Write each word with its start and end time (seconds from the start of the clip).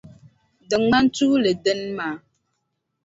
Di 0.67 0.75
ŋmani 0.83 1.09
tuuli 1.15 1.51
dini 1.63 1.87
maa? 1.97 2.15